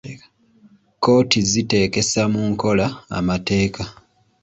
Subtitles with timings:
[0.95, 2.85] Kkooti ziteekesa mu nkola
[3.17, 3.83] amateeka.